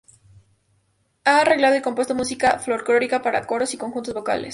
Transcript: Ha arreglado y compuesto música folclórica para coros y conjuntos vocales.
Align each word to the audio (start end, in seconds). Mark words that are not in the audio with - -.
Ha 1.25 1.41
arreglado 1.41 1.75
y 1.75 1.83
compuesto 1.83 2.15
música 2.15 2.57
folclórica 2.57 3.21
para 3.21 3.45
coros 3.45 3.71
y 3.75 3.77
conjuntos 3.77 4.15
vocales. 4.15 4.49